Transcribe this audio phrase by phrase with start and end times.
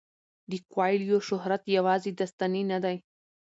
[0.51, 2.97] د کویلیو شهرت یوازې داستاني نه دی.